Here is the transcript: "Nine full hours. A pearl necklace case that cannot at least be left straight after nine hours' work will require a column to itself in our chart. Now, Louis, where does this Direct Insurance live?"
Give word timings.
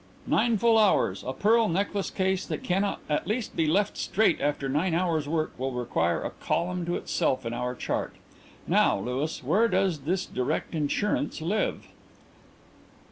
"Nine 0.25 0.57
full 0.57 0.79
hours. 0.79 1.23
A 1.27 1.31
pearl 1.31 1.69
necklace 1.69 2.09
case 2.09 2.43
that 2.47 2.63
cannot 2.63 3.01
at 3.07 3.27
least 3.27 3.55
be 3.55 3.67
left 3.67 3.97
straight 3.97 4.41
after 4.41 4.67
nine 4.67 4.95
hours' 4.95 5.27
work 5.29 5.51
will 5.59 5.71
require 5.73 6.23
a 6.23 6.31
column 6.43 6.87
to 6.87 6.95
itself 6.95 7.45
in 7.45 7.53
our 7.53 7.75
chart. 7.75 8.15
Now, 8.65 8.99
Louis, 8.99 9.43
where 9.43 9.67
does 9.67 9.99
this 9.99 10.25
Direct 10.25 10.73
Insurance 10.73 11.39
live?" 11.39 11.85